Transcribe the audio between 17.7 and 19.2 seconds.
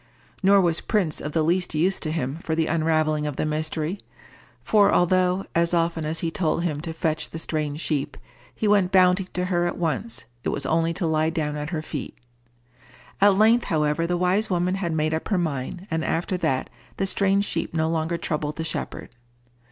no longer troubled the shepherd.